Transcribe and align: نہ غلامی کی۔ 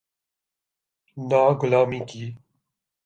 نہ 1.17 1.41
غلامی 1.59 1.99
کی۔ 2.09 2.23